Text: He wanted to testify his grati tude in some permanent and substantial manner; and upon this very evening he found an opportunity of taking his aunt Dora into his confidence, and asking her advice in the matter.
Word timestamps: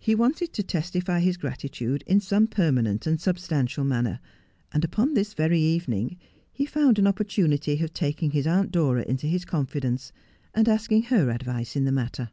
He 0.00 0.16
wanted 0.16 0.52
to 0.54 0.64
testify 0.64 1.20
his 1.20 1.38
grati 1.38 1.70
tude 1.70 2.02
in 2.04 2.18
some 2.18 2.48
permanent 2.48 3.06
and 3.06 3.20
substantial 3.20 3.84
manner; 3.84 4.18
and 4.72 4.82
upon 4.84 5.14
this 5.14 5.32
very 5.32 5.60
evening 5.60 6.16
he 6.50 6.66
found 6.66 6.98
an 6.98 7.06
opportunity 7.06 7.80
of 7.80 7.92
taking 7.94 8.32
his 8.32 8.48
aunt 8.48 8.72
Dora 8.72 9.02
into 9.06 9.28
his 9.28 9.44
confidence, 9.44 10.10
and 10.52 10.68
asking 10.68 11.02
her 11.02 11.30
advice 11.30 11.76
in 11.76 11.84
the 11.84 11.92
matter. 11.92 12.30